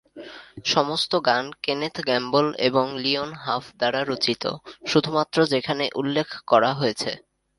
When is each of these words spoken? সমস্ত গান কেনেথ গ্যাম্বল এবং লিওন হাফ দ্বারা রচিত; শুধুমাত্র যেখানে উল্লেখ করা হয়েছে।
সমস্ত 0.65 1.11
গান 1.27 1.45
কেনেথ 1.63 1.95
গ্যাম্বল 2.07 2.47
এবং 2.67 2.85
লিওন 3.03 3.31
হাফ 3.43 3.65
দ্বারা 3.79 4.01
রচিত; 4.03 4.43
শুধুমাত্র 4.87 5.37
যেখানে 5.53 5.85
উল্লেখ 5.95 6.27
করা 6.47 6.71
হয়েছে। 6.73 7.11